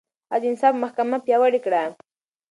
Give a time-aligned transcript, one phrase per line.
[0.31, 1.83] هغه د انصاف محکمه پياوړې کړه.